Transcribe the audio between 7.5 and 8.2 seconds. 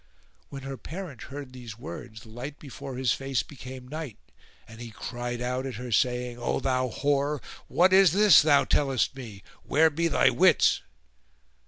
What is